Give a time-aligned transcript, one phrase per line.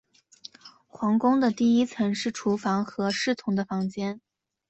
[0.87, 4.19] 皇宫的第一层是厨房和侍从的房间。